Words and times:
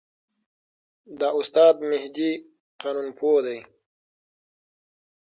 دا 1.19 1.29
استاد 1.39 1.75
مهدي 1.91 2.31
قانونپوه 2.81 3.39
دی. 3.45 3.59